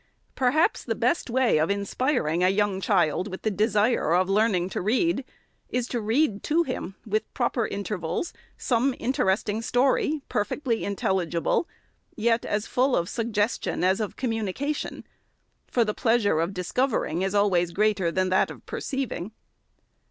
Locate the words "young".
2.49-2.81